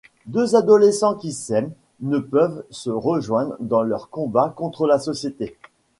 Deux 0.25 0.55
adolescents 0.55 1.13
qui 1.13 1.31
s'aiment 1.31 1.73
ne 1.99 2.17
peuvent 2.17 2.63
se 2.71 2.89
rejoindre 2.89 3.55
dans 3.59 3.83
leur 3.83 4.09
combat 4.09 4.51
contre 4.57 4.87
la 4.87 4.97
société. 4.97 5.55